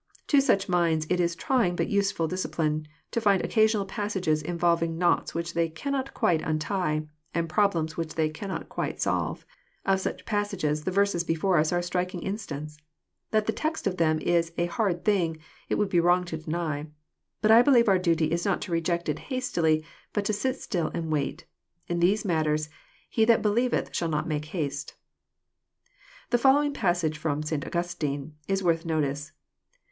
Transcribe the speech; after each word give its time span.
To 0.29 0.41
such 0.41 0.67
minds 0.67 1.05
it 1.11 1.19
is 1.19 1.35
trying 1.35 1.75
but 1.75 1.87
useflil 1.87 2.27
discipline 2.27 2.87
to 3.11 3.21
find 3.21 3.45
occasional 3.45 3.85
passages 3.85 4.41
involv 4.41 4.81
ing 4.81 4.97
knots 4.97 5.35
which 5.35 5.53
they 5.53 5.69
cannot 5.69 6.15
quite 6.15 6.41
untie, 6.41 7.05
and 7.35 7.47
problems 7.47 7.97
which 7.97 8.15
they 8.15 8.27
cannot 8.27 8.67
quite 8.67 8.99
solve. 8.99 9.45
Of 9.85 9.99
such 9.99 10.25
passages 10.25 10.85
the 10.85 10.89
verses 10.89 11.23
before 11.23 11.59
ns 11.61 11.71
are 11.71 11.77
a 11.77 11.83
striking 11.83 12.23
instance. 12.23 12.79
That 13.29 13.45
the 13.45 13.53
text 13.53 13.85
of 13.85 13.97
them 13.97 14.19
is" 14.21 14.53
a 14.57 14.65
hard 14.65 15.05
thing 15.05 15.37
it 15.69 15.75
would 15.75 15.89
be 15.89 15.99
wrong 15.99 16.23
to 16.25 16.37
deny. 16.37 16.87
But 17.43 17.51
I 17.51 17.61
believe 17.61 17.87
our 17.87 17.99
duty 17.99 18.31
is 18.31 18.43
not 18.43 18.59
to 18.63 18.71
reject 18.71 19.07
it 19.07 19.19
hastily, 19.29 19.85
but 20.13 20.25
to 20.25 20.33
sit 20.33 20.55
still 20.59 20.87
and 20.95 21.11
wait. 21.11 21.45
In 21.87 21.99
these 21.99 22.25
matters 22.25 22.69
he 23.07 23.23
that 23.25 23.43
believeth 23.43 23.95
shall 23.95 24.09
not 24.09 24.27
make 24.27 24.45
haste." 24.45 24.95
The 26.31 26.39
following 26.39 26.73
passage 26.73 27.21
flrom 27.21 27.37
Augustine 27.43 27.59
(De 27.59 27.67
conjug. 27.67 28.25
Adult.) 28.25 28.41
is 28.47 28.63
worth 28.63 28.83
notice. 28.83 29.31